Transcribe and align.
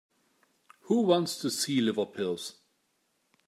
Who 0.85 1.01
wants 1.01 1.37
to 1.41 1.51
see 1.51 1.79
liver 1.79 2.07
pills? 2.07 2.55